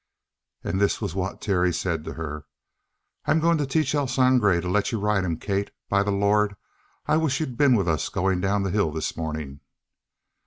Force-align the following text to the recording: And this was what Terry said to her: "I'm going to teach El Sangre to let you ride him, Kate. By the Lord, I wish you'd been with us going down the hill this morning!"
And 0.63 0.81
this 0.81 0.99
was 0.99 1.13
what 1.13 1.41
Terry 1.41 1.71
said 1.71 2.03
to 2.05 2.13
her: 2.13 2.47
"I'm 3.27 3.39
going 3.39 3.59
to 3.59 3.67
teach 3.67 3.93
El 3.93 4.07
Sangre 4.07 4.59
to 4.59 4.67
let 4.67 4.91
you 4.91 4.99
ride 4.99 5.23
him, 5.23 5.37
Kate. 5.37 5.69
By 5.89 6.01
the 6.01 6.09
Lord, 6.09 6.55
I 7.05 7.17
wish 7.17 7.39
you'd 7.39 7.55
been 7.55 7.75
with 7.75 7.87
us 7.87 8.09
going 8.09 8.41
down 8.41 8.63
the 8.63 8.71
hill 8.71 8.91
this 8.91 9.15
morning!" 9.15 9.59